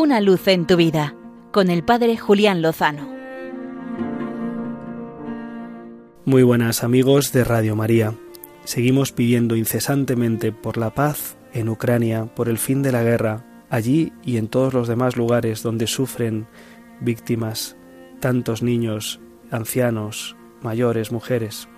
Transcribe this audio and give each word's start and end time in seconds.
Una 0.00 0.22
luz 0.22 0.48
en 0.48 0.66
tu 0.66 0.78
vida 0.78 1.14
con 1.52 1.68
el 1.68 1.84
Padre 1.84 2.16
Julián 2.16 2.62
Lozano. 2.62 3.06
Muy 6.24 6.42
buenas 6.42 6.82
amigos 6.82 7.34
de 7.34 7.44
Radio 7.44 7.76
María. 7.76 8.14
Seguimos 8.64 9.12
pidiendo 9.12 9.56
incesantemente 9.56 10.52
por 10.52 10.78
la 10.78 10.94
paz 10.94 11.36
en 11.52 11.68
Ucrania, 11.68 12.34
por 12.34 12.48
el 12.48 12.56
fin 12.56 12.80
de 12.80 12.92
la 12.92 13.02
guerra, 13.02 13.44
allí 13.68 14.14
y 14.24 14.38
en 14.38 14.48
todos 14.48 14.72
los 14.72 14.88
demás 14.88 15.18
lugares 15.18 15.62
donde 15.62 15.86
sufren 15.86 16.46
víctimas 17.02 17.76
tantos 18.20 18.62
niños, 18.62 19.20
ancianos, 19.50 20.34
mayores, 20.62 21.12
mujeres. 21.12 21.68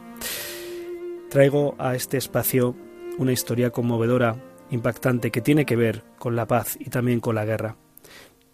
Traigo 1.28 1.74
a 1.76 1.96
este 1.96 2.18
espacio 2.18 2.76
una 3.18 3.32
historia 3.32 3.70
conmovedora, 3.70 4.36
impactante, 4.70 5.32
que 5.32 5.40
tiene 5.40 5.66
que 5.66 5.74
ver 5.74 6.04
con 6.20 6.36
la 6.36 6.46
paz 6.46 6.76
y 6.78 6.88
también 6.88 7.18
con 7.18 7.34
la 7.34 7.44
guerra. 7.44 7.81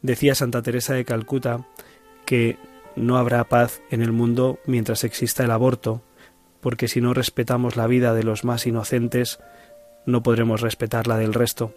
Decía 0.02 0.34
Santa 0.34 0.62
Teresa 0.62 0.94
de 0.94 1.04
Calcuta 1.04 1.66
que 2.24 2.56
no 2.96 3.16
habrá 3.16 3.44
paz 3.44 3.80
en 3.90 4.02
el 4.02 4.12
mundo 4.12 4.58
mientras 4.66 5.04
exista 5.04 5.44
el 5.44 5.50
aborto, 5.50 6.02
porque 6.60 6.88
si 6.88 7.00
no 7.00 7.14
respetamos 7.14 7.76
la 7.76 7.86
vida 7.86 8.14
de 8.14 8.24
los 8.24 8.44
más 8.44 8.66
inocentes, 8.66 9.38
no 10.06 10.22
podremos 10.22 10.60
respetar 10.60 11.06
la 11.06 11.16
del 11.16 11.34
resto. 11.34 11.72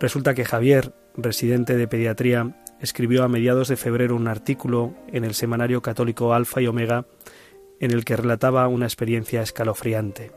Resulta 0.00 0.34
que 0.34 0.44
Javier, 0.44 0.92
residente 1.16 1.76
de 1.76 1.88
pediatría, 1.88 2.56
escribió 2.80 3.24
a 3.24 3.28
mediados 3.28 3.68
de 3.68 3.76
febrero 3.76 4.16
un 4.16 4.28
artículo 4.28 4.94
en 5.12 5.24
el 5.24 5.34
semanario 5.34 5.82
católico 5.82 6.34
Alfa 6.34 6.60
y 6.60 6.66
Omega 6.66 7.06
en 7.80 7.90
el 7.90 8.04
que 8.04 8.16
relataba 8.16 8.68
una 8.68 8.86
experiencia 8.86 9.42
escalofriante. 9.42 10.32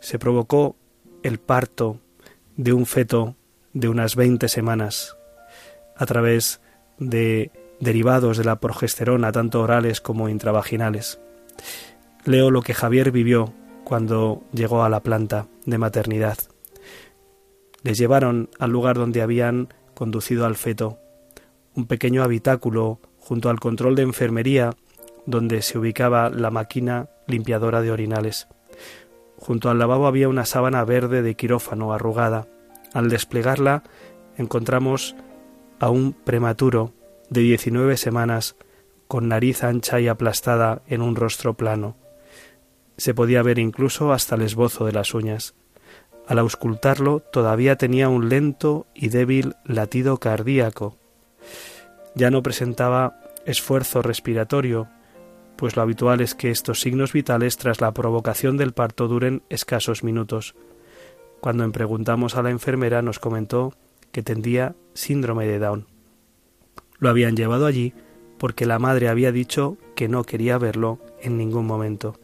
Se 0.00 0.18
provocó 0.18 0.76
el 1.22 1.38
parto 1.38 2.00
de 2.56 2.72
un 2.72 2.86
feto 2.86 3.36
de 3.72 3.88
unas 3.88 4.16
20 4.16 4.48
semanas 4.48 5.16
a 5.96 6.06
través 6.06 6.60
de 6.98 7.50
derivados 7.80 8.36
de 8.36 8.44
la 8.44 8.60
progesterona, 8.60 9.32
tanto 9.32 9.60
orales 9.60 10.00
como 10.00 10.28
intravaginales. 10.28 11.20
Leo 12.24 12.50
lo 12.50 12.62
que 12.62 12.74
Javier 12.74 13.10
vivió 13.10 13.52
cuando 13.84 14.42
llegó 14.52 14.84
a 14.84 14.88
la 14.88 15.00
planta 15.00 15.46
de 15.64 15.78
maternidad. 15.78 16.38
Les 17.82 17.98
llevaron 17.98 18.50
al 18.58 18.70
lugar 18.70 18.96
donde 18.96 19.22
habían 19.22 19.68
conducido 19.94 20.46
al 20.46 20.56
feto, 20.56 20.98
un 21.74 21.86
pequeño 21.86 22.22
habitáculo 22.22 23.00
junto 23.18 23.48
al 23.48 23.60
control 23.60 23.94
de 23.94 24.02
enfermería 24.02 24.70
donde 25.26 25.62
se 25.62 25.78
ubicaba 25.78 26.30
la 26.30 26.50
máquina 26.50 27.08
limpiadora 27.26 27.80
de 27.80 27.90
orinales. 27.90 28.48
Junto 29.36 29.70
al 29.70 29.78
lavabo 29.78 30.06
había 30.06 30.28
una 30.28 30.44
sábana 30.44 30.84
verde 30.84 31.22
de 31.22 31.34
quirófano 31.34 31.92
arrugada. 31.92 32.46
Al 32.92 33.08
desplegarla 33.08 33.82
encontramos 34.36 35.14
a 35.78 35.90
un 35.90 36.12
prematuro 36.12 36.92
de 37.28 37.42
diecinueve 37.42 37.96
semanas 37.96 38.56
con 39.08 39.28
nariz 39.28 39.64
ancha 39.64 40.00
y 40.00 40.08
aplastada 40.08 40.82
en 40.86 41.02
un 41.02 41.16
rostro 41.16 41.54
plano. 41.54 41.96
Se 42.96 43.14
podía 43.14 43.42
ver 43.42 43.58
incluso 43.58 44.12
hasta 44.12 44.34
el 44.34 44.42
esbozo 44.42 44.84
de 44.86 44.92
las 44.92 45.14
uñas. 45.14 45.54
Al 46.26 46.38
auscultarlo 46.38 47.20
todavía 47.20 47.76
tenía 47.76 48.08
un 48.08 48.28
lento 48.28 48.86
y 48.94 49.08
débil 49.08 49.56
latido 49.64 50.18
cardíaco. 50.18 50.96
Ya 52.14 52.30
no 52.30 52.42
presentaba 52.42 53.20
esfuerzo 53.46 54.02
respiratorio, 54.02 54.88
pues 55.56 55.76
lo 55.76 55.82
habitual 55.82 56.20
es 56.20 56.34
que 56.34 56.50
estos 56.50 56.80
signos 56.80 57.12
vitales 57.12 57.56
tras 57.56 57.80
la 57.80 57.92
provocación 57.92 58.56
del 58.56 58.72
parto 58.72 59.08
duren 59.08 59.42
escasos 59.48 60.04
minutos. 60.04 60.54
Cuando 61.40 61.64
en 61.64 61.72
preguntamos 61.72 62.36
a 62.36 62.42
la 62.42 62.50
enfermera 62.50 63.02
nos 63.02 63.18
comentó 63.18 63.74
que 64.12 64.22
tendría 64.22 64.74
síndrome 64.94 65.46
de 65.46 65.58
Down. 65.58 65.86
Lo 66.98 67.08
habían 67.08 67.36
llevado 67.36 67.66
allí 67.66 67.94
porque 68.38 68.66
la 68.66 68.78
madre 68.78 69.08
había 69.08 69.32
dicho 69.32 69.76
que 69.94 70.08
no 70.08 70.24
quería 70.24 70.58
verlo 70.58 70.98
en 71.20 71.36
ningún 71.36 71.66
momento. 71.66 72.18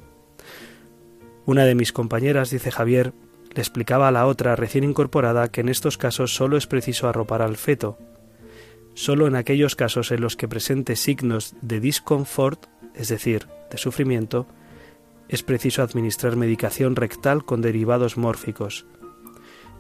Una 1.45 1.65
de 1.65 1.75
mis 1.75 1.93
compañeras, 1.93 2.51
dice 2.51 2.71
Javier, 2.71 3.13
le 3.55 3.61
explicaba 3.61 4.09
a 4.09 4.13
la 4.13 4.27
otra 4.27 4.57
recién 4.57 4.85
incorporada 4.85 5.49
que 5.49 5.61
en 5.61 5.69
estos 5.69 5.97
casos 5.97 6.35
solo 6.35 6.57
es 6.57 6.67
preciso 6.67 7.09
arropar 7.09 7.43
al 7.43 7.57
feto. 7.57 7.99
Solo 8.95 9.27
en 9.27 9.37
aquellos 9.37 9.77
casos 9.77 10.11
en 10.11 10.23
los 10.23 10.37
que 10.37 10.49
presente 10.49 10.97
signos 10.97 11.55
de 11.61 11.81
disconfort 11.81 12.67
es 12.97 13.09
decir, 13.09 13.47
de 13.71 13.79
sufrimiento, 13.79 14.47
es 15.29 15.43
preciso 15.43 15.83
administrar 15.83 16.37
medicación 16.37 16.97
rectal 16.97 17.45
con 17.45 17.61
derivados 17.61 18.17
mórficos. 18.17 18.87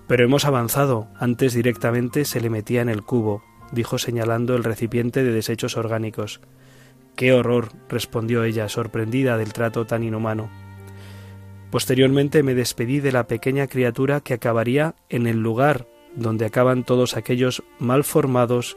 Pero 0.06 0.24
hemos 0.24 0.44
avanzado, 0.44 1.08
antes 1.18 1.54
directamente 1.54 2.24
se 2.24 2.40
le 2.40 2.50
metía 2.50 2.82
en 2.82 2.88
el 2.88 3.02
cubo, 3.02 3.42
dijo 3.72 3.98
señalando 3.98 4.54
el 4.54 4.64
recipiente 4.64 5.24
de 5.24 5.32
desechos 5.32 5.76
orgánicos. 5.76 6.40
¡Qué 7.16 7.32
horror! 7.32 7.70
respondió 7.88 8.44
ella, 8.44 8.68
sorprendida 8.68 9.36
del 9.36 9.52
trato 9.52 9.86
tan 9.86 10.04
inhumano. 10.04 10.50
Posteriormente 11.70 12.42
me 12.42 12.54
despedí 12.54 13.00
de 13.00 13.12
la 13.12 13.26
pequeña 13.26 13.66
criatura 13.66 14.20
que 14.20 14.34
acabaría 14.34 14.94
en 15.08 15.26
el 15.26 15.42
lugar 15.42 15.88
donde 16.14 16.46
acaban 16.46 16.84
todos 16.84 17.16
aquellos 17.16 17.62
mal 17.78 18.04
formados 18.04 18.76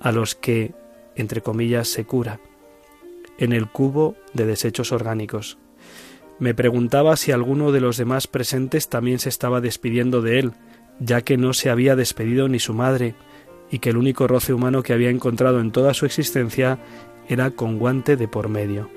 a 0.00 0.12
los 0.12 0.34
que, 0.34 0.74
entre 1.14 1.42
comillas, 1.42 1.88
se 1.88 2.04
cura 2.04 2.40
en 3.38 3.52
el 3.52 3.68
cubo 3.68 4.16
de 4.34 4.46
desechos 4.46 4.92
orgánicos. 4.92 5.58
Me 6.40 6.54
preguntaba 6.54 7.16
si 7.16 7.32
alguno 7.32 7.70
de 7.70 7.80
los 7.80 7.98
demás 7.98 8.26
presentes 8.26 8.88
también 8.88 9.18
se 9.18 9.28
estaba 9.28 9.60
despidiendo 9.60 10.22
de 10.22 10.38
él, 10.38 10.52
ya 10.98 11.20
que 11.20 11.36
no 11.36 11.52
se 11.52 11.68
había 11.68 11.96
despedido 11.96 12.48
ni 12.48 12.58
su 12.58 12.72
madre, 12.72 13.14
y 13.70 13.78
que 13.78 13.90
el 13.90 13.98
único 13.98 14.26
roce 14.26 14.54
humano 14.54 14.82
que 14.82 14.94
había 14.94 15.10
encontrado 15.10 15.60
en 15.60 15.70
toda 15.70 15.92
su 15.92 16.06
existencia 16.06 16.78
era 17.28 17.50
con 17.50 17.78
guante 17.78 18.16
de 18.16 18.26
por 18.26 18.48
medio. 18.48 18.90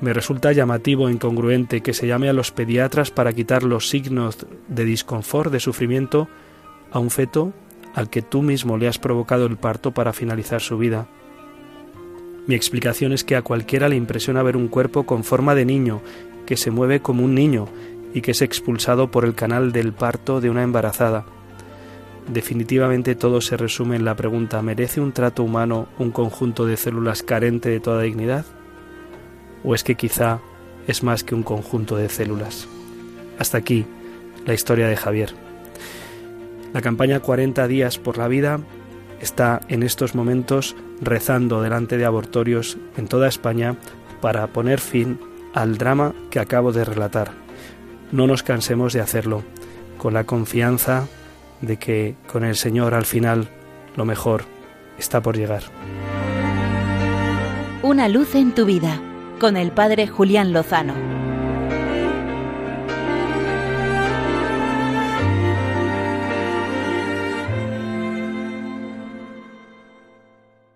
Me 0.00 0.14
resulta 0.14 0.52
llamativo 0.52 1.08
e 1.08 1.12
incongruente 1.12 1.82
que 1.82 1.92
se 1.92 2.06
llame 2.06 2.28
a 2.28 2.32
los 2.32 2.52
pediatras 2.52 3.10
para 3.10 3.32
quitar 3.32 3.62
los 3.62 3.88
signos 3.88 4.46
de 4.66 4.84
disconfort, 4.84 5.52
de 5.52 5.60
sufrimiento, 5.60 6.28
a 6.90 7.00
un 7.00 7.10
feto 7.10 7.52
al 7.94 8.08
que 8.08 8.22
tú 8.22 8.42
mismo 8.42 8.78
le 8.78 8.88
has 8.88 8.98
provocado 8.98 9.44
el 9.46 9.56
parto 9.56 9.92
para 9.92 10.12
finalizar 10.12 10.62
su 10.62 10.78
vida. 10.78 11.08
Mi 12.48 12.54
explicación 12.54 13.12
es 13.12 13.24
que 13.24 13.36
a 13.36 13.42
cualquiera 13.42 13.90
le 13.90 13.96
impresiona 13.96 14.42
ver 14.42 14.56
un 14.56 14.68
cuerpo 14.68 15.04
con 15.04 15.22
forma 15.22 15.54
de 15.54 15.66
niño, 15.66 16.00
que 16.46 16.56
se 16.56 16.70
mueve 16.70 17.00
como 17.00 17.22
un 17.22 17.34
niño 17.34 17.68
y 18.14 18.22
que 18.22 18.30
es 18.30 18.40
expulsado 18.40 19.10
por 19.10 19.26
el 19.26 19.34
canal 19.34 19.70
del 19.70 19.92
parto 19.92 20.40
de 20.40 20.48
una 20.48 20.62
embarazada. 20.62 21.26
Definitivamente 22.26 23.14
todo 23.14 23.42
se 23.42 23.58
resume 23.58 23.96
en 23.96 24.06
la 24.06 24.16
pregunta 24.16 24.62
¿merece 24.62 25.02
un 25.02 25.12
trato 25.12 25.42
humano 25.42 25.88
un 25.98 26.10
conjunto 26.10 26.64
de 26.64 26.78
células 26.78 27.22
carente 27.22 27.68
de 27.68 27.80
toda 27.80 28.00
dignidad? 28.00 28.46
¿O 29.62 29.74
es 29.74 29.84
que 29.84 29.96
quizá 29.96 30.40
es 30.86 31.02
más 31.02 31.24
que 31.24 31.34
un 31.34 31.42
conjunto 31.42 31.96
de 31.96 32.08
células? 32.08 32.66
Hasta 33.38 33.58
aquí 33.58 33.84
la 34.46 34.54
historia 34.54 34.88
de 34.88 34.96
Javier. 34.96 35.34
La 36.72 36.80
campaña 36.80 37.20
40 37.20 37.68
días 37.68 37.98
por 37.98 38.16
la 38.16 38.26
vida 38.26 38.60
está 39.20 39.60
en 39.68 39.82
estos 39.82 40.14
momentos 40.14 40.76
rezando 41.00 41.62
delante 41.62 41.96
de 41.96 42.04
abortorios 42.04 42.78
en 42.96 43.08
toda 43.08 43.28
España 43.28 43.76
para 44.20 44.46
poner 44.48 44.80
fin 44.80 45.18
al 45.54 45.78
drama 45.78 46.14
que 46.30 46.40
acabo 46.40 46.72
de 46.72 46.84
relatar. 46.84 47.32
No 48.12 48.26
nos 48.26 48.42
cansemos 48.42 48.92
de 48.92 49.00
hacerlo, 49.00 49.42
con 49.98 50.14
la 50.14 50.24
confianza 50.24 51.06
de 51.60 51.76
que 51.78 52.14
con 52.30 52.44
el 52.44 52.56
Señor 52.56 52.94
al 52.94 53.04
final 53.04 53.48
lo 53.96 54.04
mejor 54.04 54.44
está 54.98 55.20
por 55.20 55.36
llegar. 55.36 55.64
Una 57.82 58.08
luz 58.08 58.34
en 58.34 58.54
tu 58.54 58.64
vida, 58.64 59.00
con 59.40 59.56
el 59.56 59.72
Padre 59.72 60.06
Julián 60.06 60.52
Lozano. 60.52 61.17